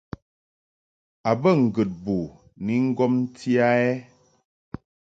[1.29, 2.17] A bə ŋgəd bo
[2.65, 3.93] ni ŋgomti a ɛ?